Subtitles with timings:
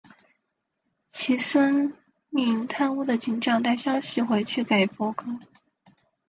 [1.11, 1.93] 齐森
[2.31, 5.37] 命贪污的警长带消息回去给柏格。